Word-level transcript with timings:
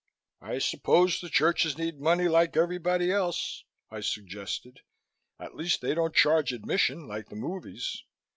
"I 0.41 0.57
suppose 0.57 1.21
the 1.21 1.29
churches 1.29 1.77
need 1.77 1.99
money 2.01 2.27
like 2.27 2.57
everybody 2.57 3.11
else," 3.11 3.65
I 3.91 3.99
suggested. 3.99 4.79
"At 5.39 5.53
least 5.53 5.81
they 5.81 5.93
don't 5.93 6.15
charge 6.15 6.51
admission 6.51 7.07
like 7.07 7.29
the 7.29 7.35
movies." 7.35 8.03